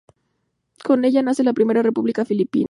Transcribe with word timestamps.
Con 0.83 1.05
ella 1.05 1.21
nace 1.21 1.43
la 1.43 1.53
Primera 1.53 1.83
República 1.83 2.25
Filipina. 2.25 2.59